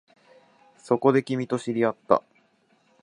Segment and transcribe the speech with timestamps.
[0.79, 2.23] そこで、君と知り合った